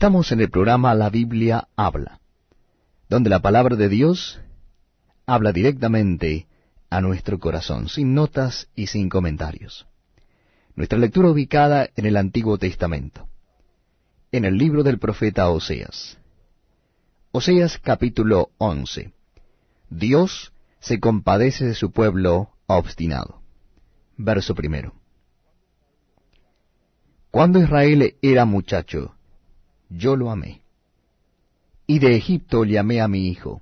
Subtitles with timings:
[0.00, 2.20] Estamos en el programa La Biblia habla,
[3.10, 4.40] donde la palabra de Dios
[5.26, 6.46] habla directamente
[6.88, 9.86] a nuestro corazón, sin notas y sin comentarios.
[10.74, 13.28] Nuestra lectura ubicada en el Antiguo Testamento,
[14.32, 16.16] en el libro del profeta Oseas.
[17.32, 19.12] Oseas capítulo 11.
[19.90, 23.42] Dios se compadece de su pueblo obstinado.
[24.16, 24.94] Verso primero.
[27.30, 29.14] Cuando Israel era muchacho,
[29.90, 30.62] yo lo amé.
[31.86, 33.60] Y de Egipto llamé a mi hijo.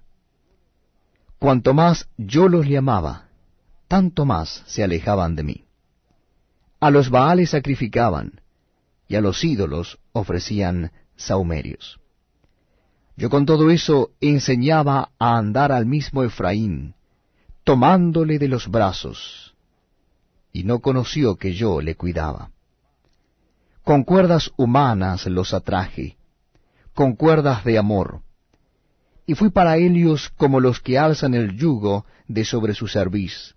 [1.39, 3.29] Cuanto más yo los llamaba,
[3.89, 5.65] tanto más se alejaban de mí.
[6.79, 8.41] A los Baales sacrificaban,
[9.09, 11.99] y a los ídolos ofrecían saumerios.
[13.17, 16.95] Yo con todo eso enseñaba a andar al mismo Efraín,
[17.65, 19.57] tomándole de los brazos,
[20.53, 22.51] y no conoció que yo le cuidaba.
[23.83, 26.18] Con cuerdas humanas los atraje,
[26.99, 28.23] con cuerdas de amor,
[29.25, 33.55] y fui para ellos como los que alzan el yugo de sobre su cerviz,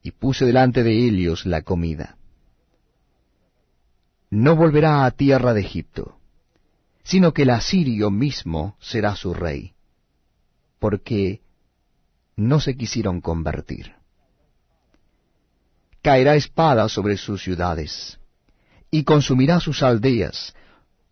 [0.00, 2.16] y puse delante de ellos la comida.
[4.30, 6.20] No volverá a tierra de Egipto,
[7.02, 9.72] sino que el asirio mismo será su rey,
[10.78, 11.40] porque
[12.36, 13.96] no se quisieron convertir.
[16.00, 18.20] Caerá espada sobre sus ciudades,
[18.88, 20.54] y consumirá sus aldeas,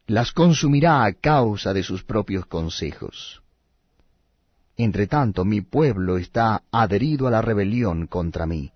[0.08, 3.42] las consumirá a causa de sus propios consejos.
[4.74, 8.72] Entre tanto, mi pueblo está adherido a la rebelión contra mí.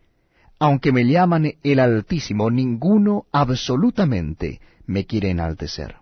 [0.59, 5.97] Aunque me llaman el Altísimo, ninguno absolutamente me quiere enaltecer.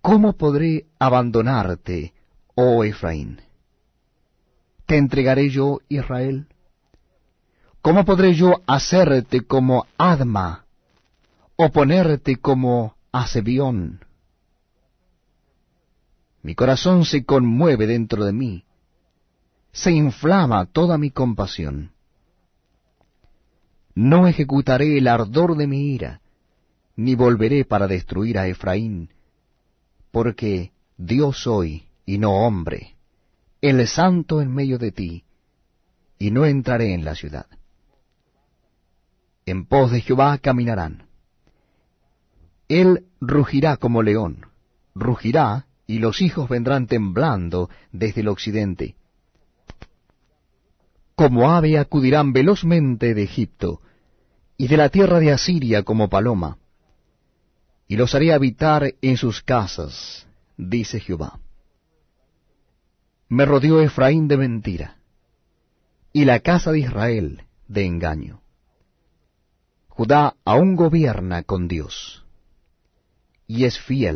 [0.00, 2.14] ¿Cómo podré abandonarte,
[2.54, 3.42] oh Efraín?
[4.86, 6.46] ¿Te entregaré yo, Israel?
[7.82, 10.64] ¿Cómo podré yo hacerte como Adma,
[11.56, 13.26] o ponerte como a
[16.42, 18.64] Mi corazón se conmueve dentro de mí,
[19.70, 21.92] se inflama toda mi compasión.
[23.94, 26.22] No ejecutaré el ardor de mi ira,
[26.96, 29.10] ni volveré para destruir a Efraín,
[30.10, 32.96] porque Dios soy y no hombre,
[33.60, 35.24] el santo en medio de ti,
[36.18, 37.46] y no entraré en la ciudad.
[39.46, 41.03] En pos de Jehová caminarán
[42.80, 44.46] él rugirá como león,
[44.94, 48.96] rugirá, y los hijos vendrán temblando desde el occidente.
[51.14, 53.80] Como ave acudirán velozmente de Egipto,
[54.56, 56.58] y de la tierra de Asiria como paloma,
[57.86, 60.26] y los haré habitar en sus casas,
[60.56, 61.38] dice Jehová.
[63.28, 64.96] Me rodeó Efraín de mentira,
[66.12, 68.40] y la casa de Israel de engaño.
[69.88, 72.23] Judá aún gobierna con Dios
[73.46, 74.12] y es fiel